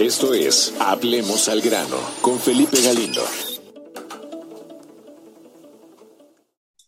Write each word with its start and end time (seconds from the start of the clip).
Esto 0.00 0.34
es 0.34 0.76
Hablemos 0.78 1.48
al 1.48 1.62
grano 1.62 1.96
con 2.20 2.38
Felipe 2.38 2.82
Galindo. 2.84 3.22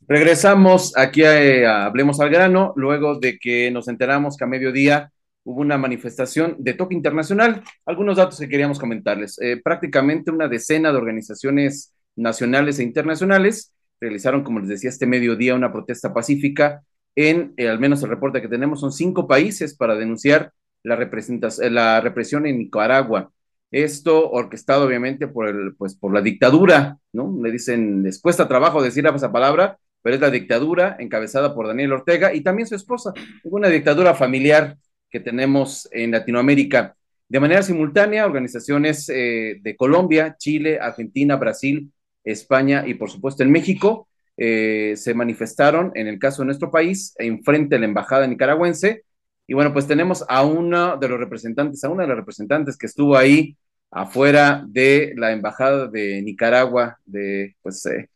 Regresamos 0.07 0.95
aquí 0.95 1.25
a, 1.25 1.87
Hablemos 1.87 2.21
al 2.21 2.29
grano, 2.29 2.75
luego 2.77 3.19
de 3.19 3.39
que 3.39 3.71
nos 3.71 3.89
enteramos 3.89 4.37
que 4.37 4.45
a 4.45 4.47
mediodía 4.47 5.11
hubo 5.45 5.63
una 5.63 5.79
manifestación 5.79 6.57
de 6.59 6.75
toque 6.75 6.95
internacional. 6.95 7.63
Algunos 7.87 8.19
datos 8.19 8.38
que 8.38 8.49
queríamos 8.49 8.79
comentarles. 8.79 9.38
Eh, 9.40 9.59
prácticamente 9.65 10.31
una 10.31 10.47
decena 10.47 10.93
de 10.93 10.99
organizaciones 10.99 11.95
nacionales 12.15 12.79
e 12.79 12.83
internacionales 12.83 13.72
realizaron, 14.03 14.45
como 14.45 14.61
les 14.61 14.69
decía, 14.69 14.90
este 14.90 15.06
mediodía 15.06 15.54
una 15.54 15.72
protesta 15.72 16.12
pacífica 16.12 16.83
en, 17.16 17.55
eh, 17.56 17.70
al 17.70 17.80
menos 17.80 18.02
el 18.02 18.11
reporte 18.11 18.43
que 18.43 18.48
tenemos, 18.48 18.80
son 18.80 18.93
cinco 18.93 19.27
países 19.27 19.75
para 19.75 19.97
denunciar 19.97 20.52
la, 20.83 20.95
eh, 20.97 21.70
la 21.70 22.01
represión 22.01 22.47
en 22.47 22.59
Nicaragua. 22.59 23.30
Esto 23.70 24.30
orquestado 24.30 24.87
obviamente 24.87 25.28
por, 25.28 25.48
el, 25.48 25.74
pues, 25.77 25.95
por 25.95 26.12
la 26.14 26.23
dictadura, 26.23 26.98
¿no? 27.12 27.37
Le 27.42 27.51
dicen, 27.51 28.02
les 28.02 28.20
cuesta 28.20 28.48
trabajo 28.48 28.82
decir 28.82 29.06
esa 29.06 29.30
palabra, 29.30 29.78
pero 30.02 30.14
es 30.14 30.23
la 30.23 30.30
dictadura 30.30 30.96
encabezada 30.98 31.54
por 31.54 31.66
Daniel 31.66 31.92
Ortega 31.92 32.32
y 32.32 32.41
también 32.41 32.66
su 32.66 32.74
esposa. 32.74 33.12
Una 33.45 33.68
dictadura 33.68 34.14
familiar 34.14 34.78
que 35.10 35.20
tenemos 35.20 35.88
en 35.92 36.12
Latinoamérica. 36.12 36.95
De 37.29 37.40
manera 37.40 37.62
simultánea, 37.62 38.24
organizaciones 38.24 39.09
eh, 39.10 39.59
de 39.60 39.76
Colombia, 39.76 40.37
Chile, 40.38 40.79
Argentina, 40.80 41.37
Brasil, 41.37 41.92
España 42.24 42.84
y 42.87 42.95
por 42.95 43.10
supuesto 43.10 43.42
en 43.42 43.51
México 43.51 44.09
eh, 44.37 44.95
se 44.96 45.15
manifestaron, 45.15 45.92
en 45.95 46.06
el 46.06 46.18
caso 46.18 46.42
de 46.42 46.46
nuestro 46.46 46.70
país, 46.70 47.15
enfrente 47.18 47.74
de 47.74 47.80
la 47.80 47.87
embajada 47.87 48.26
nicaragüense. 48.26 49.02
Y 49.51 49.55
bueno, 49.55 49.73
pues 49.73 49.87
tenemos 49.87 50.27
a 50.29 50.45
uno 50.45 50.98
de 50.98 51.09
los 51.09 51.19
representantes, 51.19 51.83
a 51.83 51.88
una 51.88 52.02
de 52.02 52.11
las 52.11 52.19
representantes 52.19 52.77
que 52.77 52.87
estuvo 52.87 53.16
ahí 53.16 53.57
afuera 53.91 54.62
de 54.69 55.15
la 55.16 55.33
embajada 55.33 55.87
de 55.87 56.21
Nicaragua, 56.21 56.99
de 57.07 57.57
pues 57.63 57.85
eh, 57.87 58.10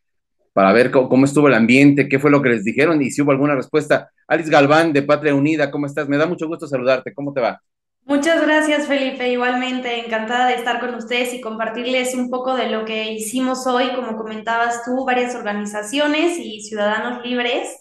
para 0.52 0.74
ver 0.74 0.90
cómo, 0.90 1.24
estuvo 1.24 1.48
el 1.48 1.54
ambiente, 1.54 2.06
qué 2.06 2.18
fue 2.18 2.30
lo 2.30 2.42
que 2.42 2.50
les 2.50 2.64
dijeron 2.64 3.00
y 3.00 3.10
si 3.10 3.22
hubo 3.22 3.30
alguna 3.30 3.56
respuesta. 3.56 4.10
Alice 4.28 4.50
Galván 4.50 4.92
de 4.92 5.02
Patria 5.02 5.34
Unida, 5.34 5.70
¿cómo 5.70 5.86
estás? 5.86 6.06
Me 6.06 6.18
da 6.18 6.26
mucho 6.26 6.46
gusto 6.46 6.66
saludarte, 6.66 7.14
¿cómo 7.14 7.32
te 7.32 7.40
va? 7.40 7.62
Muchas 8.04 8.42
gracias, 8.42 8.86
Felipe. 8.86 9.30
Igualmente, 9.30 10.04
encantada 10.04 10.48
de 10.48 10.56
estar 10.56 10.80
con 10.80 10.94
ustedes 10.94 11.32
y 11.32 11.40
compartirles 11.40 12.14
un 12.14 12.28
poco 12.28 12.54
de 12.54 12.68
lo 12.68 12.84
que 12.84 13.10
hicimos 13.10 13.66
hoy, 13.66 13.88
como 13.94 14.18
comentabas 14.18 14.84
tú, 14.84 15.06
varias 15.06 15.34
organizaciones 15.34 16.38
y 16.38 16.60
ciudadanos 16.60 17.24
libres. 17.24 17.78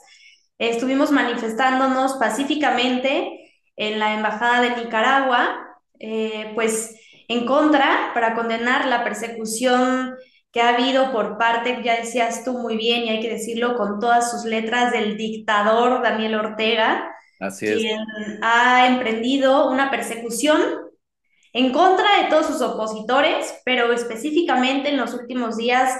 Estuvimos 0.58 1.12
manifestándonos 1.12 2.14
pacíficamente 2.14 3.41
en 3.82 3.98
la 3.98 4.14
Embajada 4.14 4.62
de 4.62 4.84
Nicaragua, 4.84 5.80
eh, 6.00 6.52
pues 6.54 6.96
en 7.28 7.48
contra, 7.48 8.12
para 8.14 8.36
condenar 8.36 8.86
la 8.86 9.04
persecución 9.04 10.14
que 10.52 10.62
ha 10.62 10.76
habido 10.76 11.12
por 11.12 11.40
parte, 11.40 11.82
ya 11.84 11.98
decías 11.98 12.44
tú 12.44 12.60
muy 12.60 12.78
bien, 12.78 13.06
y 13.06 13.10
hay 13.10 13.22
que 13.22 13.30
decirlo 13.30 13.76
con 13.76 14.00
todas 14.00 14.30
sus 14.30 14.46
letras, 14.46 14.92
del 14.92 15.18
dictador 15.18 16.04
Daniel 16.04 16.36
Ortega, 16.36 17.12
Así 17.40 17.66
quien 17.74 18.00
ha 18.44 18.86
emprendido 18.86 19.72
una 19.72 19.90
persecución 19.90 20.62
en 21.52 21.72
contra 21.72 22.22
de 22.22 22.30
todos 22.30 22.46
sus 22.46 22.62
opositores, 22.62 23.62
pero 23.66 23.92
específicamente 23.94 24.90
en 24.90 24.98
los 24.98 25.16
últimos 25.16 25.58
días 25.58 25.92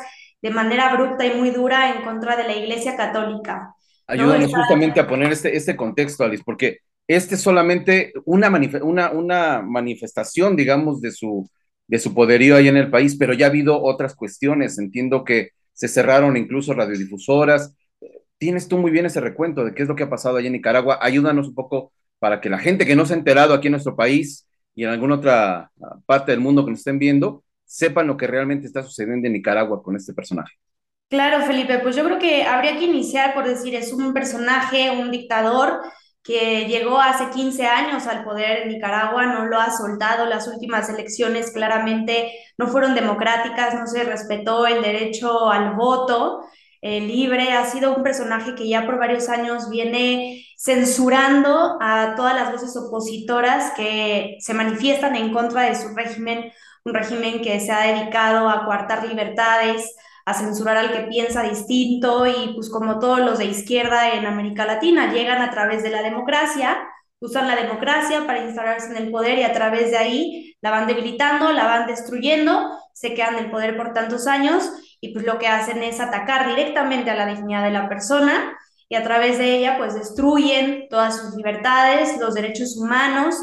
de 0.44 0.52
manera 0.52 0.92
abrupta 0.92 1.26
y 1.26 1.34
muy 1.34 1.50
dura 1.50 1.96
en 1.96 2.04
contra 2.04 2.36
de 2.36 2.44
la 2.44 2.56
Iglesia 2.56 2.96
Católica. 2.96 3.74
Ayúdanos 4.06 4.54
justamente 4.54 5.00
a 5.00 5.08
poner 5.08 5.32
este, 5.32 5.56
este 5.56 5.76
contexto, 5.76 6.24
Alice, 6.24 6.44
porque 6.46 6.82
este 7.16 7.36
es 7.36 7.42
solamente 7.42 8.14
una, 8.26 8.50
una, 9.12 9.62
manifestación, 9.62 10.56
digamos, 10.56 11.02
de 11.02 11.12
su, 11.12 11.50
de 11.88 12.00
su 12.00 12.14
poderío 12.14 12.56
ahí 12.56 12.68
en 12.68 12.78
el 12.78 12.90
país, 12.90 13.16
pero 13.18 13.34
ya 13.34 13.48
ha 13.48 13.50
habido 13.50 13.82
otras 13.82 14.16
cuestiones. 14.16 14.78
Entiendo 14.78 15.24
que 15.24 15.50
se 15.74 15.88
cerraron 15.88 16.38
incluso 16.38 16.74
radiodifusoras. 16.74 17.76
Tienes 18.38 18.68
tú 18.68 18.78
muy 18.78 18.92
bien 18.92 19.06
ese 19.06 19.22
recuento 19.22 19.66
de 19.66 19.74
qué 19.74 19.84
es 19.84 19.88
lo 19.88 19.96
que 19.96 20.04
ha 20.04 20.10
pasado 20.10 20.38
allá 20.38 20.48
en 20.48 20.54
Nicaragua. 20.54 21.00
Ayúdanos 21.02 21.48
un 21.48 21.56
poco 21.56 21.92
para 22.20 22.40
que 22.40 22.50
la 22.50 22.60
gente 22.60 22.86
que 22.86 22.96
no 22.96 23.06
se 23.06 23.14
ha 23.14 23.18
enterado 23.18 23.54
aquí 23.54 23.68
en 23.68 23.72
nuestro 23.72 23.96
país 23.96 24.48
y 24.76 24.84
en 24.84 24.90
alguna 24.90 25.16
otra 25.16 25.72
ah, 25.82 25.98
parte 26.06 26.32
del 26.32 26.40
mundo 26.40 26.64
que 26.64 26.72
nos 26.72 26.80
estén 26.80 27.00
viendo, 27.00 27.44
sepan 27.66 28.08
lo 28.08 28.18
que 28.18 28.28
realmente 28.28 28.68
está 28.68 28.84
sucediendo 28.84 29.28
en 29.28 29.34
Nicaragua 29.34 29.82
con 29.82 29.96
este 29.96 30.14
personaje. 30.14 30.54
Claro, 31.10 31.46
Felipe, 31.46 31.80
pues 31.80 31.96
yo 31.96 32.06
creo 32.06 32.20
que 32.20 32.44
habría 32.44 32.78
que 32.78 32.86
iniciar 32.86 33.34
por 33.34 33.46
decir, 33.46 33.76
es 33.76 33.92
un 33.92 34.14
personaje, 34.14 34.92
un 34.92 35.12
dictador 35.12 35.82
que 36.24 36.66
llegó 36.66 37.00
hace 37.00 37.30
15 37.32 37.66
años 37.66 38.06
al 38.08 38.24
poder 38.24 38.64
en 38.64 38.70
Nicaragua, 38.70 39.26
no 39.26 39.46
lo 39.46 39.60
ha 39.60 39.72
soltado. 39.72 40.26
Las 40.26 40.48
últimas 40.48 40.90
elecciones 40.90 41.52
claramente 41.52 42.32
no 42.58 42.68
fueron 42.68 42.94
democráticas, 42.96 43.74
no 43.74 43.88
se 43.88 44.04
respetó 44.04 44.68
el 44.68 44.84
derecho 44.84 45.50
al 45.50 45.74
voto 45.76 46.42
eh, 46.82 47.02
libre. 47.02 47.54
Ha 47.54 47.66
sido 47.66 47.96
un 47.96 48.04
personaje 48.04 48.56
que 48.56 48.68
ya 48.68 48.86
por 48.86 49.00
varios 49.00 49.30
años 49.30 49.70
viene 49.70 50.46
censurando 50.58 51.78
a 51.82 52.14
todas 52.16 52.36
las 52.36 52.52
voces 52.52 52.76
opositoras 52.78 53.72
que 53.76 54.38
se 54.40 54.54
manifiestan 54.54 55.16
en 55.16 55.34
contra 55.34 55.64
de 55.64 55.76
su 55.76 55.96
régimen, 55.96 56.52
un 56.86 56.94
régimen 56.94 57.42
que 57.42 57.60
se 57.60 57.72
ha 57.72 57.82
dedicado 57.82 58.48
a 58.48 58.66
coartar 58.66 59.08
libertades, 59.08 59.96
a 60.32 60.34
censurar 60.34 60.78
al 60.78 60.92
que 60.92 61.02
piensa 61.02 61.44
distinto 61.44 62.26
y 62.26 62.54
pues 62.56 62.70
como 62.70 63.00
todos 63.00 63.20
los 63.20 63.38
de 63.38 63.46
izquierda 63.46 64.14
en 64.14 64.26
América 64.26 64.66
Latina 64.66 65.14
llegan 65.14 65.42
a 65.42 65.52
través 65.52 65.84
de 65.84 65.90
la 65.90 66.02
democracia, 66.02 66.78
usan 67.20 67.48
la 67.48 67.56
democracia 67.56 68.26
para 68.26 68.44
instalarse 68.44 68.88
en 68.88 68.98
el 68.98 69.12
poder 69.12 69.38
y 69.38 69.44
a 69.44 69.54
través 69.54 69.92
de 69.92 69.98
ahí 69.98 70.56
la 70.62 70.72
van 70.72 70.88
debilitando, 70.88 71.52
la 71.52 71.66
van 71.66 71.88
destruyendo, 71.88 72.72
se 72.94 73.14
quedan 73.14 73.36
en 73.36 73.46
el 73.46 73.52
poder 73.52 73.78
por 73.78 73.94
tantos 73.94 74.28
años 74.28 74.70
y 75.00 75.14
pues 75.14 75.26
lo 75.26 75.38
que 75.38 75.48
hacen 75.48 75.84
es 75.84 76.00
atacar 76.00 76.48
directamente 76.48 77.12
a 77.12 77.16
la 77.16 77.26
dignidad 77.26 77.64
de 77.64 77.72
la 77.72 77.90
persona 77.90 78.58
y 78.90 78.96
a 78.96 79.04
través 79.04 79.38
de 79.38 79.56
ella 79.56 79.78
pues 79.78 79.94
destruyen 79.94 80.88
todas 80.90 81.18
sus 81.18 81.36
libertades, 81.36 82.18
los 82.20 82.34
derechos 82.34 82.78
humanos, 82.78 83.36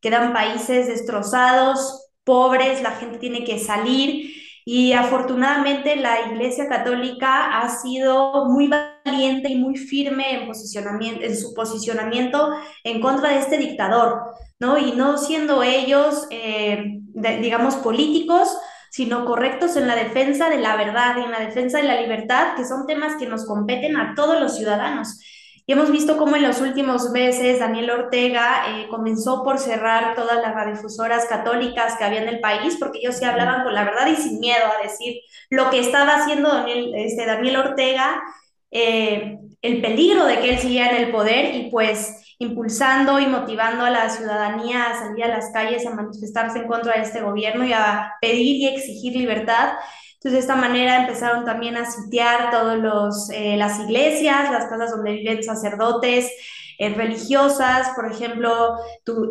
quedan 0.00 0.32
países 0.32 0.88
destrozados, 0.88 2.10
pobres, 2.24 2.82
la 2.82 2.92
gente 2.92 3.18
tiene 3.18 3.44
que 3.44 3.58
salir 3.58 4.35
y 4.68 4.94
afortunadamente 4.94 5.94
la 5.94 6.22
Iglesia 6.32 6.68
Católica 6.68 7.60
ha 7.60 7.68
sido 7.68 8.46
muy 8.46 8.66
valiente 8.66 9.48
y 9.48 9.54
muy 9.54 9.76
firme 9.76 10.34
en, 10.34 10.48
posicionamiento, 10.48 11.24
en 11.24 11.36
su 11.36 11.54
posicionamiento 11.54 12.50
en 12.82 13.00
contra 13.00 13.30
de 13.30 13.38
este 13.38 13.58
dictador, 13.58 14.34
¿no? 14.58 14.76
Y 14.76 14.90
no 14.90 15.18
siendo 15.18 15.62
ellos, 15.62 16.26
eh, 16.30 16.98
digamos, 17.14 17.76
políticos, 17.76 18.58
sino 18.90 19.24
correctos 19.24 19.76
en 19.76 19.86
la 19.86 19.94
defensa 19.94 20.50
de 20.50 20.58
la 20.58 20.74
verdad 20.74 21.16
y 21.18 21.20
en 21.22 21.30
la 21.30 21.40
defensa 21.40 21.78
de 21.78 21.84
la 21.84 22.00
libertad, 22.00 22.56
que 22.56 22.64
son 22.64 22.88
temas 22.88 23.14
que 23.20 23.26
nos 23.26 23.46
competen 23.46 23.96
a 23.96 24.14
todos 24.16 24.40
los 24.40 24.56
ciudadanos. 24.56 25.20
Y 25.68 25.72
hemos 25.72 25.90
visto 25.90 26.16
cómo 26.16 26.36
en 26.36 26.44
los 26.44 26.60
últimos 26.60 27.10
meses 27.10 27.58
Daniel 27.58 27.90
Ortega 27.90 28.66
eh, 28.68 28.86
comenzó 28.88 29.42
por 29.42 29.58
cerrar 29.58 30.14
todas 30.14 30.36
las 30.40 30.54
radiodifusoras 30.54 31.24
católicas 31.26 31.96
que 31.96 32.04
había 32.04 32.22
en 32.22 32.28
el 32.28 32.38
país, 32.38 32.76
porque 32.78 33.00
ellos 33.00 33.16
sí 33.16 33.24
hablaban 33.24 33.64
con 33.64 33.74
la 33.74 33.82
verdad 33.82 34.06
y 34.06 34.14
sin 34.14 34.38
miedo 34.38 34.64
a 34.64 34.82
decir 34.82 35.22
lo 35.50 35.68
que 35.70 35.80
estaba 35.80 36.14
haciendo 36.14 36.50
Daniel, 36.50 36.92
este, 36.94 37.26
Daniel 37.26 37.56
Ortega, 37.56 38.22
eh, 38.70 39.38
el 39.60 39.80
peligro 39.80 40.24
de 40.24 40.38
que 40.38 40.50
él 40.50 40.58
siguiera 40.58 40.96
en 40.96 41.04
el 41.04 41.10
poder 41.10 41.56
y 41.56 41.68
pues 41.70 42.22
impulsando 42.38 43.18
y 43.18 43.26
motivando 43.26 43.84
a 43.84 43.90
la 43.90 44.08
ciudadanía 44.08 44.84
a 44.84 44.98
salir 44.98 45.24
a 45.24 45.28
las 45.28 45.50
calles 45.52 45.84
a 45.86 45.94
manifestarse 45.94 46.58
en 46.58 46.68
contra 46.68 46.94
de 46.94 47.02
este 47.02 47.22
gobierno 47.22 47.64
y 47.66 47.72
a 47.72 48.12
pedir 48.20 48.56
y 48.56 48.66
exigir 48.68 49.16
libertad. 49.16 49.72
Entonces, 50.16 50.32
de 50.32 50.38
esta 50.38 50.56
manera 50.56 51.02
empezaron 51.02 51.44
también 51.44 51.76
a 51.76 51.90
sitiar 51.90 52.50
todas 52.50 53.30
eh, 53.30 53.56
las 53.56 53.78
iglesias, 53.80 54.50
las 54.50 54.66
casas 54.66 54.90
donde 54.90 55.12
viven 55.12 55.42
sacerdotes, 55.42 56.32
eh, 56.78 56.94
religiosas, 56.94 57.90
por 57.94 58.10
ejemplo, 58.10 58.76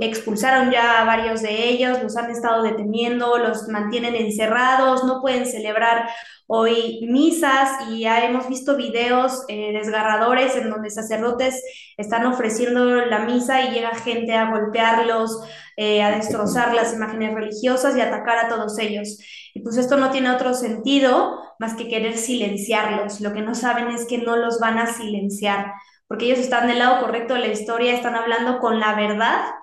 expulsaron 0.01 0.71
ya 0.71 1.01
a 1.01 1.05
varios 1.05 1.41
de 1.41 1.69
ellos, 1.69 2.01
los 2.01 2.17
han 2.17 2.31
estado 2.31 2.63
deteniendo, 2.63 3.37
los 3.37 3.67
mantienen 3.67 4.15
encerrados, 4.15 5.03
no 5.03 5.21
pueden 5.21 5.45
celebrar 5.45 6.09
hoy 6.47 7.05
misas 7.09 7.69
y 7.89 8.01
ya 8.01 8.23
hemos 8.25 8.47
visto 8.47 8.77
videos 8.77 9.43
eh, 9.47 9.73
desgarradores 9.73 10.55
en 10.55 10.69
donde 10.69 10.89
sacerdotes 10.91 11.63
están 11.97 12.25
ofreciendo 12.25 12.85
la 13.05 13.19
misa 13.19 13.63
y 13.63 13.73
llega 13.73 13.95
gente 13.95 14.33
a 14.33 14.51
golpearlos, 14.51 15.41
a 15.77 16.09
destrozar 16.11 16.73
las 16.73 16.93
imágenes 16.93 17.33
religiosas 17.33 17.97
y 17.97 18.01
atacar 18.01 18.37
a 18.37 18.47
todos 18.47 18.79
ellos. 18.79 19.17
Y 19.53 19.61
pues 19.61 19.77
esto 19.77 19.97
no 19.97 20.11
tiene 20.11 20.29
otro 20.29 20.53
sentido 20.53 21.39
más 21.59 21.75
que 21.75 21.87
querer 21.87 22.17
silenciarlos. 22.17 23.21
Lo 23.21 23.33
que 23.33 23.41
no 23.41 23.55
saben 23.55 23.89
es 23.89 24.05
que 24.05 24.17
no 24.17 24.35
los 24.35 24.59
van 24.59 24.77
a 24.77 24.87
silenciar, 24.93 25.73
porque 26.07 26.25
ellos 26.25 26.39
están 26.39 26.67
del 26.67 26.79
lado 26.79 27.01
correcto 27.01 27.33
de 27.33 27.41
la 27.41 27.47
historia, 27.47 27.93
están 27.93 28.15
hablando 28.15 28.59
con 28.59 28.79
la 28.79 28.95
verdad 28.95 29.55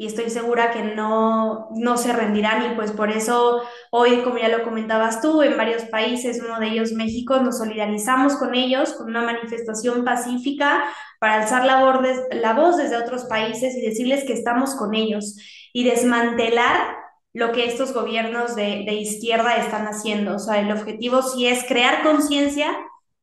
y 0.00 0.06
estoy 0.06 0.30
segura 0.30 0.70
que 0.70 0.82
no, 0.82 1.70
no 1.74 1.96
se 1.96 2.12
rendirán 2.12 2.70
y 2.70 2.76
pues 2.76 2.92
por 2.92 3.10
eso 3.10 3.62
hoy, 3.90 4.22
como 4.22 4.38
ya 4.38 4.48
lo 4.48 4.62
comentabas 4.62 5.20
tú, 5.20 5.42
en 5.42 5.56
varios 5.56 5.82
países, 5.86 6.40
uno 6.40 6.60
de 6.60 6.68
ellos 6.68 6.92
México, 6.92 7.40
nos 7.40 7.58
solidarizamos 7.58 8.36
con 8.36 8.54
ellos 8.54 8.92
con 8.92 9.08
una 9.08 9.22
manifestación 9.22 10.04
pacífica 10.04 10.84
para 11.18 11.42
alzar 11.42 11.64
la 11.64 11.84
voz, 11.84 11.98
la 12.30 12.52
voz 12.52 12.76
desde 12.76 12.96
otros 12.96 13.24
países 13.24 13.74
y 13.74 13.80
decirles 13.80 14.22
que 14.24 14.34
estamos 14.34 14.76
con 14.76 14.94
ellos 14.94 15.36
y 15.72 15.82
desmantelar 15.82 16.96
lo 17.34 17.50
que 17.50 17.66
estos 17.66 17.92
gobiernos 17.92 18.54
de, 18.54 18.84
de 18.86 18.94
izquierda 18.94 19.56
están 19.56 19.86
haciendo. 19.86 20.36
O 20.36 20.38
sea, 20.38 20.60
el 20.60 20.70
objetivo 20.70 21.22
sí 21.22 21.48
es 21.48 21.64
crear 21.64 22.04
conciencia 22.04 22.76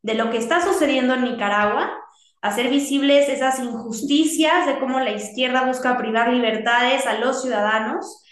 de 0.04 0.14
lo 0.14 0.30
que 0.30 0.38
está 0.38 0.62
sucediendo 0.62 1.14
en 1.14 1.24
Nicaragua, 1.24 2.05
hacer 2.42 2.70
visibles 2.70 3.30
esas 3.30 3.60
injusticias 3.60 4.68
de 4.68 4.80
cómo 4.80 5.00
la 5.00 5.12
izquierda 5.12 5.66
busca 5.66 5.98
privar 5.98 6.32
libertades 6.32 7.06
a 7.06 7.20
los 7.20 7.42
ciudadanos 7.42 8.24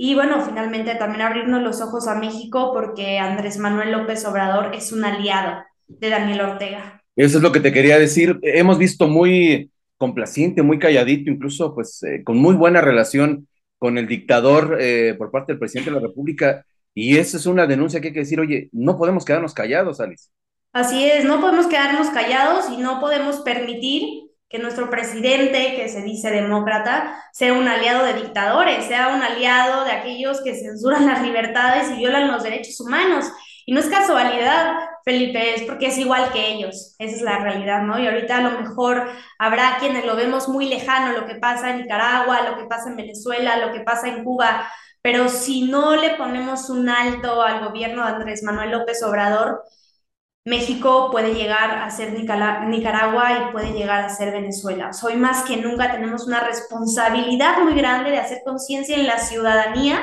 y 0.00 0.14
bueno, 0.14 0.40
finalmente 0.46 0.94
también 0.94 1.22
abrirnos 1.22 1.60
los 1.60 1.80
ojos 1.80 2.06
a 2.06 2.14
México 2.14 2.70
porque 2.72 3.18
Andrés 3.18 3.58
Manuel 3.58 3.90
López 3.90 4.24
Obrador 4.24 4.72
es 4.72 4.92
un 4.92 5.04
aliado 5.04 5.64
de 5.88 6.08
Daniel 6.08 6.42
Ortega. 6.42 7.02
Eso 7.16 7.38
es 7.38 7.42
lo 7.42 7.50
que 7.50 7.58
te 7.58 7.72
quería 7.72 7.98
decir. 7.98 8.38
Hemos 8.42 8.78
visto 8.78 9.08
muy 9.08 9.72
complaciente, 9.96 10.62
muy 10.62 10.78
calladito, 10.78 11.32
incluso 11.32 11.74
pues 11.74 12.00
eh, 12.04 12.22
con 12.22 12.38
muy 12.38 12.54
buena 12.54 12.80
relación 12.80 13.48
con 13.76 13.98
el 13.98 14.06
dictador 14.06 14.78
eh, 14.80 15.16
por 15.18 15.32
parte 15.32 15.52
del 15.52 15.58
presidente 15.58 15.90
de 15.90 15.96
la 15.96 16.06
República. 16.06 16.64
Y 16.94 17.16
esa 17.16 17.36
es 17.36 17.46
una 17.46 17.66
denuncia 17.66 18.00
que 18.00 18.08
hay 18.08 18.14
que 18.14 18.20
decir, 18.20 18.38
oye, 18.38 18.68
no 18.70 18.96
podemos 18.96 19.24
quedarnos 19.24 19.52
callados, 19.52 20.00
Alice. 20.00 20.28
Así 20.72 21.04
es, 21.08 21.24
no 21.24 21.40
podemos 21.40 21.66
quedarnos 21.66 22.08
callados 22.10 22.68
y 22.70 22.76
no 22.76 23.00
podemos 23.00 23.40
permitir 23.40 24.28
que 24.48 24.58
nuestro 24.58 24.88
presidente, 24.90 25.74
que 25.76 25.88
se 25.88 26.02
dice 26.02 26.30
demócrata, 26.30 27.22
sea 27.32 27.52
un 27.52 27.68
aliado 27.68 28.04
de 28.04 28.14
dictadores, 28.14 28.86
sea 28.86 29.08
un 29.08 29.22
aliado 29.22 29.84
de 29.84 29.92
aquellos 29.92 30.40
que 30.42 30.54
censuran 30.54 31.06
las 31.08 31.22
libertades 31.22 31.90
y 31.90 31.96
violan 31.96 32.28
los 32.28 32.42
derechos 32.42 32.80
humanos. 32.80 33.26
Y 33.66 33.72
no 33.72 33.80
es 33.80 33.86
casualidad, 33.86 34.76
Felipe, 35.04 35.54
es 35.54 35.62
porque 35.62 35.88
es 35.88 35.98
igual 35.98 36.32
que 36.32 36.52
ellos, 36.52 36.94
esa 36.98 37.16
es 37.16 37.22
la 37.22 37.38
realidad, 37.38 37.82
¿no? 37.82 37.98
Y 37.98 38.06
ahorita 38.06 38.38
a 38.38 38.40
lo 38.40 38.58
mejor 38.58 39.10
habrá 39.38 39.76
quienes 39.78 40.06
lo 40.06 40.16
vemos 40.16 40.48
muy 40.48 40.68
lejano, 40.68 41.12
lo 41.18 41.26
que 41.26 41.34
pasa 41.34 41.70
en 41.70 41.82
Nicaragua, 41.82 42.48
lo 42.48 42.56
que 42.56 42.64
pasa 42.64 42.88
en 42.88 42.96
Venezuela, 42.96 43.58
lo 43.58 43.72
que 43.72 43.80
pasa 43.80 44.08
en 44.08 44.24
Cuba, 44.24 44.66
pero 45.02 45.28
si 45.28 45.62
no 45.62 45.96
le 45.96 46.14
ponemos 46.14 46.70
un 46.70 46.88
alto 46.88 47.42
al 47.42 47.64
gobierno 47.64 48.04
de 48.06 48.12
Andrés 48.12 48.42
Manuel 48.42 48.70
López 48.70 49.02
Obrador, 49.02 49.62
México 50.44 51.10
puede 51.10 51.34
llegar 51.34 51.70
a 51.70 51.90
ser 51.90 52.12
Nicaragua 52.12 53.48
y 53.48 53.52
puede 53.52 53.72
llegar 53.72 54.04
a 54.04 54.08
ser 54.08 54.32
Venezuela. 54.32 54.90
Hoy 55.02 55.16
más 55.16 55.44
que 55.44 55.58
nunca 55.58 55.92
tenemos 55.92 56.26
una 56.26 56.40
responsabilidad 56.40 57.60
muy 57.62 57.74
grande 57.74 58.10
de 58.10 58.18
hacer 58.18 58.38
conciencia 58.44 58.96
en 58.96 59.06
la 59.06 59.18
ciudadanía 59.18 60.00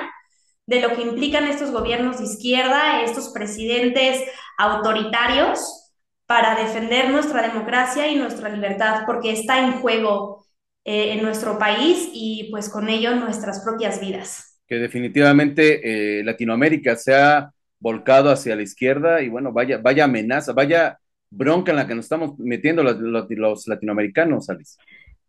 de 0.68 0.82
lo 0.82 0.96
que 0.96 1.02
implican 1.02 1.46
estos 1.46 1.72
gobiernos 1.72 2.20
de 2.20 2.26
izquierda, 2.26 3.02
estos 3.02 3.30
presidentes 3.30 4.24
autoritarios, 4.58 5.86
para 6.28 6.56
defender 6.56 7.10
nuestra 7.12 7.42
democracia 7.44 8.08
y 8.08 8.16
nuestra 8.16 8.50
libertad, 8.50 9.04
porque 9.06 9.31
está 9.31 9.60
en 9.60 9.74
juego 9.74 10.46
eh, 10.84 11.14
en 11.14 11.22
nuestro 11.22 11.60
país 11.60 12.10
y 12.14 12.48
pues 12.52 12.70
con 12.70 12.90
ello 12.90 13.16
nuestras 13.16 13.62
propias 13.64 14.00
vidas. 14.00 14.60
Que 14.68 14.76
definitivamente 14.76 16.20
eh, 16.20 16.24
Latinoamérica 16.24 16.96
sea 16.96 17.52
volcado 17.80 18.31
hacia 18.31 18.56
la 18.56 18.62
izquierda 18.62 19.22
y 19.22 19.30
bueno, 19.30 19.51
vaya, 19.51 19.77
vaya 19.77 20.06
amenaza, 20.06 20.54
vaya 20.54 21.00
bronca 21.30 21.72
en 21.72 21.77
la 21.77 21.88
que 21.88 21.95
nos 21.95 22.06
estamos 22.06 22.38
metiendo 22.39 22.83
los, 22.83 22.98
los, 23.30 23.68
latinoamericanos, 23.68 24.50
Alice. 24.50 24.77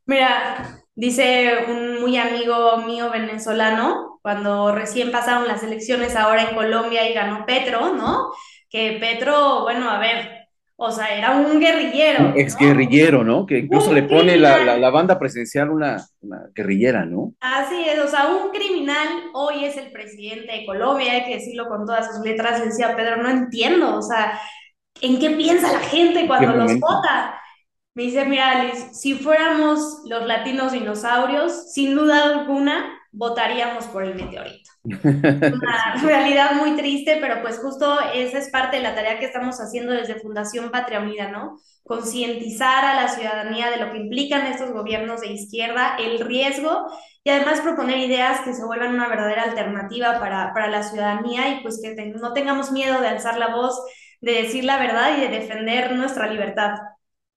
Mira, 0.04 0.78
dice 0.94 1.64
un 1.68 2.00
muy 2.00 2.16
amigo 2.16 2.78
mío 2.78 3.10
venezolano, 3.10 4.20
cuando 4.22 4.72
recién 4.72 5.10
pasaron 5.10 5.48
las 5.48 5.62
elecciones 5.62 6.14
ahora 6.14 6.48
en 6.48 6.54
Colombia 6.54 7.10
y 7.10 7.14
ganó 7.14 7.44
Petro, 7.44 7.92
¿no? 7.94 8.30
Que 8.70 8.98
Petro, 9.00 9.62
bueno, 9.62 9.90
a 9.90 9.98
ver, 9.98 10.45
o 10.78 10.90
sea, 10.90 11.16
era 11.16 11.36
un 11.36 11.58
guerrillero. 11.58 12.34
ex 12.36 12.56
guerrillero, 12.56 13.24
¿no? 13.24 13.46
Que 13.46 13.58
incluso 13.60 13.92
le 13.92 14.02
pone 14.02 14.36
la, 14.36 14.76
la, 14.76 14.90
banda 14.90 15.18
presidencial 15.18 15.70
una, 15.70 16.04
una, 16.20 16.42
guerrillera, 16.54 17.06
¿no? 17.06 17.32
Así 17.40 17.88
es, 17.88 17.98
o 17.98 18.08
sea, 18.08 18.26
un 18.28 18.50
criminal 18.50 19.08
hoy 19.32 19.64
es 19.64 19.76
el 19.78 19.90
presidente 19.90 20.52
de 20.52 20.66
Colombia, 20.66 21.12
hay 21.12 21.24
que 21.24 21.36
decirlo 21.36 21.68
con 21.68 21.86
todas 21.86 22.14
sus 22.14 22.24
letras. 22.24 22.62
decía 22.62 22.94
Pedro, 22.94 23.22
no 23.22 23.30
entiendo, 23.30 23.96
o 23.96 24.02
sea, 24.02 24.38
¿en 25.00 25.18
qué 25.18 25.30
piensa 25.30 25.72
la 25.72 25.80
gente 25.80 26.26
cuando 26.26 26.52
los 26.52 26.78
vota? 26.78 27.40
Me 27.96 28.02
dice, 28.02 28.26
mira, 28.26 28.50
Alice, 28.50 28.92
si 28.92 29.14
fuéramos 29.14 30.02
los 30.04 30.26
latinos 30.26 30.72
dinosaurios, 30.72 31.72
sin 31.72 31.94
duda 31.94 32.24
alguna, 32.24 32.92
votaríamos 33.10 33.86
por 33.86 34.04
el 34.04 34.14
meteorito. 34.14 34.70
Una 34.84 35.94
realidad 36.02 36.52
muy 36.56 36.76
triste, 36.76 37.16
pero 37.22 37.40
pues 37.40 37.58
justo 37.58 37.98
esa 38.12 38.36
es 38.36 38.50
parte 38.50 38.76
de 38.76 38.82
la 38.82 38.94
tarea 38.94 39.18
que 39.18 39.24
estamos 39.24 39.62
haciendo 39.62 39.92
desde 39.92 40.20
Fundación 40.20 40.70
Patria 40.70 41.00
Unida, 41.00 41.30
¿no? 41.30 41.58
Concientizar 41.84 42.84
a 42.84 43.00
la 43.00 43.08
ciudadanía 43.08 43.70
de 43.70 43.78
lo 43.78 43.90
que 43.90 43.96
implican 43.96 44.46
estos 44.46 44.72
gobiernos 44.72 45.22
de 45.22 45.28
izquierda, 45.28 45.96
el 45.98 46.20
riesgo 46.20 46.88
y 47.24 47.30
además 47.30 47.62
proponer 47.62 47.96
ideas 47.96 48.40
que 48.40 48.52
se 48.52 48.66
vuelvan 48.66 48.92
una 48.94 49.08
verdadera 49.08 49.44
alternativa 49.44 50.20
para, 50.20 50.52
para 50.52 50.68
la 50.68 50.82
ciudadanía 50.82 51.48
y 51.48 51.62
pues 51.62 51.80
que 51.82 51.94
no 51.94 52.34
tengamos 52.34 52.72
miedo 52.72 53.00
de 53.00 53.08
alzar 53.08 53.38
la 53.38 53.56
voz, 53.56 53.82
de 54.20 54.32
decir 54.32 54.64
la 54.64 54.76
verdad 54.76 55.16
y 55.16 55.22
de 55.22 55.28
defender 55.28 55.92
nuestra 55.96 56.30
libertad. 56.30 56.74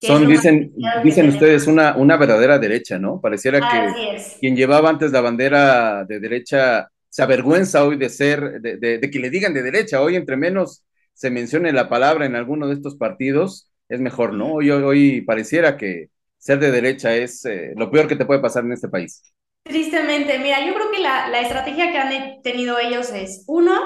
Son, 0.00 0.26
dicen, 0.26 0.72
dicen 1.04 1.28
ustedes, 1.28 1.66
una, 1.66 1.94
una 1.96 2.16
verdadera 2.16 2.58
derecha, 2.58 2.98
¿no? 2.98 3.20
Pareciera 3.20 3.60
que 3.60 4.16
quien 4.40 4.56
llevaba 4.56 4.88
antes 4.88 5.12
la 5.12 5.20
bandera 5.20 6.04
de 6.04 6.20
derecha 6.20 6.88
se 7.08 7.22
avergüenza 7.22 7.84
hoy 7.84 7.96
de 7.96 8.08
ser, 8.08 8.60
de, 8.60 8.78
de, 8.78 9.10
que 9.10 9.18
le 9.18 9.28
digan 9.28 9.52
de 9.52 9.62
derecha. 9.62 10.00
Hoy, 10.00 10.16
entre 10.16 10.36
menos 10.36 10.84
se 11.12 11.30
mencione 11.30 11.72
la 11.72 11.88
palabra 11.88 12.24
en 12.24 12.34
alguno 12.34 12.66
de 12.66 12.74
estos 12.74 12.96
partidos, 12.96 13.70
es 13.88 14.00
mejor, 14.00 14.32
¿no? 14.32 14.54
Hoy, 14.54 14.70
hoy 14.70 15.20
pareciera 15.20 15.76
que 15.76 16.08
ser 16.38 16.58
de 16.60 16.70
derecha 16.70 17.14
es 17.14 17.44
eh, 17.44 17.72
lo 17.76 17.90
peor 17.90 18.08
que 18.08 18.16
te 18.16 18.24
puede 18.24 18.40
pasar 18.40 18.64
en 18.64 18.72
este 18.72 18.88
país. 18.88 19.22
Tristemente, 19.64 20.38
mira, 20.38 20.64
yo 20.66 20.72
creo 20.72 20.90
que 20.90 21.00
la, 21.00 21.28
la 21.28 21.40
estrategia 21.42 21.92
que 21.92 21.98
han 21.98 22.42
tenido 22.42 22.78
ellos 22.78 23.10
es, 23.12 23.44
uno, 23.46 23.78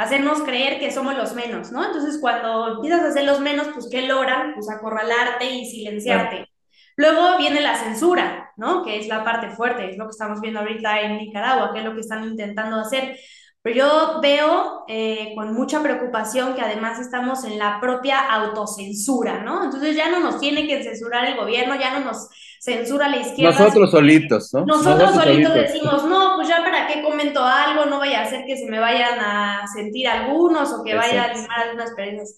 hacernos 0.00 0.42
creer 0.42 0.80
que 0.80 0.90
somos 0.90 1.14
los 1.14 1.34
menos, 1.34 1.72
¿no? 1.72 1.84
Entonces, 1.84 2.18
cuando 2.20 2.76
empiezas 2.76 3.02
a 3.02 3.08
hacer 3.08 3.24
los 3.24 3.40
menos, 3.40 3.68
pues, 3.74 3.86
¿qué 3.90 4.02
logran? 4.02 4.54
Pues 4.54 4.70
acorralarte 4.70 5.44
y 5.44 5.66
silenciarte. 5.66 6.48
Luego 6.96 7.36
viene 7.36 7.60
la 7.60 7.76
censura, 7.76 8.50
¿no? 8.56 8.82
Que 8.82 8.98
es 8.98 9.08
la 9.08 9.24
parte 9.24 9.50
fuerte, 9.50 9.90
es 9.90 9.98
lo 9.98 10.06
que 10.06 10.12
estamos 10.12 10.40
viendo 10.40 10.60
ahorita 10.60 11.02
en 11.02 11.18
Nicaragua, 11.18 11.72
que 11.72 11.80
es 11.80 11.84
lo 11.84 11.94
que 11.94 12.00
están 12.00 12.24
intentando 12.24 12.76
hacer. 12.76 13.14
Pero 13.62 13.76
yo 13.76 14.20
veo 14.22 14.84
eh, 14.88 15.32
con 15.34 15.52
mucha 15.52 15.82
preocupación 15.82 16.54
que 16.54 16.62
además 16.62 16.98
estamos 16.98 17.44
en 17.44 17.58
la 17.58 17.78
propia 17.78 18.20
autocensura, 18.20 19.42
¿no? 19.42 19.64
Entonces 19.64 19.94
ya 19.94 20.08
no 20.08 20.20
nos 20.20 20.40
tiene 20.40 20.66
que 20.66 20.82
censurar 20.82 21.26
el 21.26 21.36
gobierno, 21.36 21.78
ya 21.78 21.98
no 21.98 22.06
nos 22.06 22.30
censura 22.58 23.08
la 23.08 23.18
izquierda. 23.18 23.58
Nosotros 23.58 23.90
solitos, 23.90 24.54
¿no? 24.54 24.64
Nosotros, 24.64 25.14
solitos, 25.14 25.54
decimos, 25.54 26.04
no, 26.04 26.29
pues 26.40 26.48
ya 26.48 26.64
para 26.64 26.86
qué 26.86 27.02
comento 27.02 27.44
algo, 27.44 27.84
no 27.84 27.98
vaya 27.98 28.20
a 28.20 28.22
hacer 28.22 28.46
que 28.46 28.56
se 28.56 28.64
me 28.64 28.78
vayan 28.78 29.18
a 29.20 29.66
sentir 29.66 30.08
algunos 30.08 30.72
o 30.72 30.82
que 30.82 30.94
vaya 30.94 31.24
a 31.24 31.34
limar 31.34 31.60
algunas 31.60 31.90
perezas. 31.92 32.34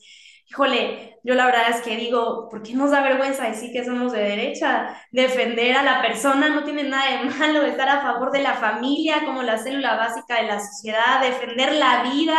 Híjole, 0.49 1.21
yo 1.23 1.35
la 1.37 1.47
verdad 1.47 1.71
es 1.71 1.83
que 1.83 1.97
digo, 1.97 2.49
¿por 2.51 2.65
qué 2.65 2.75
nos 2.75 2.91
da 2.91 3.01
vergüenza 3.01 3.47
decir 3.47 3.71
que 3.73 3.85
somos 3.85 4.11
de 4.11 4.19
derecha? 4.19 5.01
Defender 5.13 5.77
a 5.77 5.85
la 5.85 6.03
persona 6.03 6.49
no 6.49 6.65
tiene 6.65 6.83
nada 6.83 7.23
de 7.23 7.31
malo, 7.31 7.63
estar 7.63 7.89
a 7.89 8.03
favor 8.03 8.33
de 8.33 8.43
la 8.43 8.55
familia 8.55 9.25
como 9.25 9.45
la 9.45 9.57
célula 9.57 9.95
básica 9.95 10.43
de 10.43 10.49
la 10.49 10.59
sociedad, 10.59 11.21
defender 11.21 11.73
la 11.75 12.03
vida, 12.03 12.37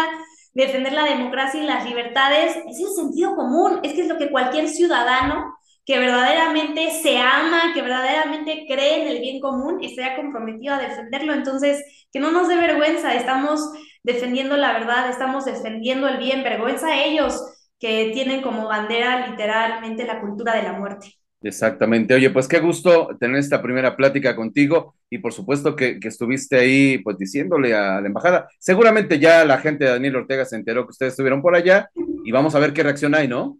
defender 0.54 0.92
la 0.92 1.06
democracia 1.06 1.64
y 1.64 1.66
las 1.66 1.86
libertades, 1.86 2.58
es 2.58 2.78
el 2.82 2.94
sentido 2.94 3.38
común, 3.38 3.80
es 3.84 3.94
que 3.94 4.02
es 4.02 4.08
lo 4.10 4.18
que 4.18 4.32
cualquier 4.32 4.68
ciudadano 4.68 5.56
que 5.86 6.00
verdaderamente 6.00 6.92
se 7.02 7.18
ama, 7.18 7.74
que 7.74 7.82
verdaderamente 7.82 8.66
cree 8.68 9.02
en 9.02 9.08
el 9.10 9.20
bien 9.20 9.40
común, 9.40 9.80
esté 9.84 10.04
comprometido 10.16 10.76
a 10.76 10.80
defenderlo. 10.80 11.34
Entonces, 11.34 11.84
que 12.12 12.20
no 12.20 12.32
nos 12.32 12.48
dé 12.48 12.56
vergüenza, 12.56 13.14
estamos 13.16 13.72
defendiendo 14.04 14.56
la 14.56 14.74
verdad, 14.74 15.10
estamos 15.10 15.46
defendiendo 15.46 16.08
el 16.08 16.18
bien, 16.18 16.44
vergüenza 16.44 16.88
a 16.88 17.04
ellos 17.04 17.42
que 17.80 18.12
tienen 18.14 18.42
como 18.42 18.68
bandera 18.68 19.28
literalmente 19.28 20.06
la 20.06 20.22
cultura 20.22 20.56
de 20.56 20.64
la 20.64 20.74
muerte. 20.74 21.14
Exactamente. 21.42 22.14
Oye, 22.14 22.30
pues 22.30 22.48
qué 22.48 22.60
gusto 22.60 23.18
tener 23.20 23.36
esta 23.38 23.62
primera 23.62 23.98
plática 23.98 24.34
contigo 24.34 24.96
y 25.10 25.18
por 25.18 25.34
supuesto 25.34 25.76
que, 25.76 26.00
que, 26.00 26.08
estuviste 26.08 26.58
ahí 26.58 27.00
pues 27.00 27.18
diciéndole 27.18 27.76
a 27.76 28.00
la 28.00 28.08
embajada. 28.08 28.48
Seguramente 28.60 29.20
ya 29.20 29.44
la 29.44 29.58
gente 29.58 29.84
de 29.84 29.92
Daniel 29.92 30.16
Ortega 30.16 30.46
se 30.46 30.56
enteró 30.56 30.86
que 30.86 30.92
ustedes 30.92 31.12
estuvieron 31.12 31.42
por 31.42 31.56
allá 31.56 31.90
y 32.24 32.32
vamos 32.32 32.56
a 32.56 32.60
ver 32.60 32.72
qué 32.72 32.84
reacción 32.84 33.14
hay, 33.14 33.28
¿no? 33.28 33.58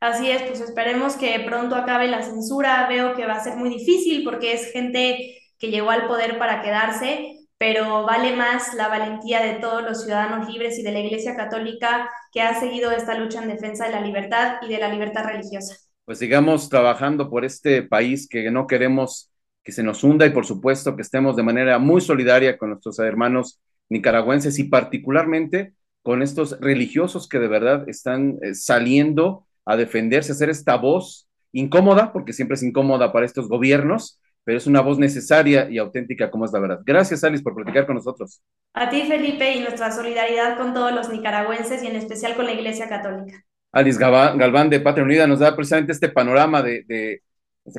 Así 0.00 0.30
es, 0.30 0.42
pues 0.42 0.60
esperemos 0.60 1.16
que 1.16 1.40
pronto 1.40 1.74
acabe 1.74 2.08
la 2.08 2.22
censura. 2.22 2.86
Veo 2.88 3.14
que 3.14 3.26
va 3.26 3.34
a 3.34 3.44
ser 3.44 3.56
muy 3.56 3.68
difícil 3.68 4.22
porque 4.24 4.52
es 4.52 4.72
gente 4.72 5.38
que 5.58 5.70
llegó 5.70 5.90
al 5.90 6.06
poder 6.06 6.38
para 6.38 6.62
quedarse, 6.62 7.36
pero 7.58 8.04
vale 8.04 8.36
más 8.36 8.74
la 8.74 8.88
valentía 8.88 9.42
de 9.42 9.54
todos 9.54 9.82
los 9.82 10.04
ciudadanos 10.04 10.48
libres 10.48 10.78
y 10.78 10.82
de 10.82 10.92
la 10.92 11.00
Iglesia 11.00 11.34
Católica 11.34 12.08
que 12.32 12.42
ha 12.42 12.58
seguido 12.60 12.92
esta 12.92 13.18
lucha 13.18 13.42
en 13.42 13.48
defensa 13.48 13.86
de 13.86 13.92
la 13.92 14.00
libertad 14.00 14.58
y 14.62 14.68
de 14.68 14.78
la 14.78 14.88
libertad 14.88 15.24
religiosa. 15.24 15.76
Pues 16.04 16.18
sigamos 16.18 16.68
trabajando 16.68 17.28
por 17.28 17.44
este 17.44 17.82
país 17.82 18.28
que 18.28 18.50
no 18.50 18.66
queremos 18.66 19.30
que 19.64 19.72
se 19.72 19.82
nos 19.82 20.02
hunda 20.04 20.24
y 20.24 20.30
por 20.30 20.46
supuesto 20.46 20.96
que 20.96 21.02
estemos 21.02 21.36
de 21.36 21.42
manera 21.42 21.78
muy 21.78 22.00
solidaria 22.00 22.56
con 22.56 22.70
nuestros 22.70 22.98
hermanos 23.00 23.60
nicaragüenses 23.90 24.58
y 24.58 24.64
particularmente 24.64 25.74
con 26.02 26.22
estos 26.22 26.58
religiosos 26.60 27.28
que 27.28 27.38
de 27.38 27.48
verdad 27.48 27.86
están 27.88 28.38
eh, 28.40 28.54
saliendo 28.54 29.47
a 29.68 29.76
defenderse, 29.76 30.32
a 30.32 30.34
hacer 30.34 30.48
esta 30.48 30.76
voz 30.76 31.28
incómoda, 31.52 32.10
porque 32.10 32.32
siempre 32.32 32.54
es 32.54 32.62
incómoda 32.62 33.12
para 33.12 33.26
estos 33.26 33.48
gobiernos, 33.50 34.18
pero 34.42 34.56
es 34.56 34.66
una 34.66 34.80
voz 34.80 34.98
necesaria 34.98 35.68
y 35.68 35.76
auténtica 35.76 36.30
como 36.30 36.46
es 36.46 36.52
la 36.52 36.58
verdad. 36.58 36.80
Gracias, 36.86 37.22
Alice, 37.22 37.42
por 37.42 37.54
platicar 37.54 37.84
con 37.84 37.96
nosotros. 37.96 38.40
A 38.72 38.88
ti, 38.88 39.02
Felipe, 39.02 39.54
y 39.54 39.60
nuestra 39.60 39.92
solidaridad 39.92 40.56
con 40.56 40.72
todos 40.72 40.92
los 40.92 41.10
nicaragüenses 41.10 41.82
y 41.82 41.86
en 41.86 41.96
especial 41.96 42.34
con 42.34 42.46
la 42.46 42.52
Iglesia 42.52 42.88
Católica. 42.88 43.44
Alice 43.70 43.98
Galván 43.98 44.70
de 44.70 44.80
Patria 44.80 45.04
Unida 45.04 45.26
nos 45.26 45.40
da 45.40 45.54
precisamente 45.54 45.92
este 45.92 46.08
panorama 46.08 46.62
de, 46.62 46.84
de, 46.88 47.20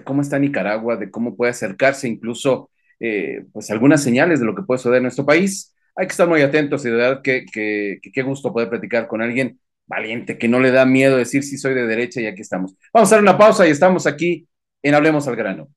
cómo 0.03 0.22
está 0.22 0.38
Nicaragua, 0.38 0.96
de 0.96 1.10
cómo 1.10 1.36
puede 1.36 1.50
acercarse 1.50 2.08
incluso 2.08 2.69
eh, 3.00 3.46
pues 3.51 3.72
algunas 3.72 4.03
señales 4.03 4.39
de 4.39 4.46
lo 4.46 4.53
que 4.53 4.62
puede 4.62 4.77
suceder 4.77 4.98
en 4.98 5.03
nuestro 5.03 5.25
país. 5.25 5.74
Hay 5.96 6.05
que 6.05 6.12
estar 6.12 6.27
muy 6.27 6.43
atentos 6.43 6.86
y 6.86 6.89
de 6.91 6.96
verdad 6.96 7.22
que 7.24 7.46
qué 7.51 8.22
gusto 8.22 8.53
poder 8.53 8.69
platicar 8.69 9.08
con 9.08 9.24
alguien 9.24 9.60
valiente, 9.89 10.38
que 10.38 10.48
no 10.48 10.60
le 10.60 10.72
da 10.72 10.86
miedo 10.86 11.17
decir 11.17 11.43
si 11.43 11.58
soy 11.58 11.74
de 11.74 11.86
derecha 11.88 12.22
y 12.22 12.27
aquí 12.27 12.41
estamos. 12.41 12.75
Vamos 12.93 13.12
a 13.12 13.15
dar 13.15 13.24
una 13.24 13.38
pausa 13.38 13.67
y 13.67 13.72
estamos 13.72 14.05
aquí 14.08 14.48
en 14.84 14.93
Hablemos 14.93 15.27
al 15.27 15.36
Grano. 15.36 15.67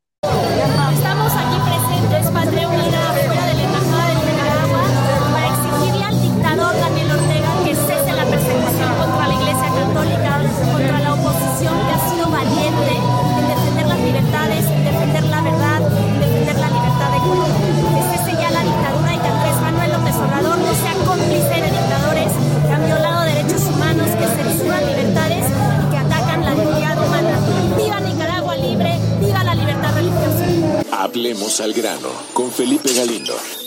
Hablemos 31.53 31.61
al 31.61 31.73
grano 31.75 32.09
con 32.33 32.51
Felipe 32.51 32.95
Galindo. 32.95 33.62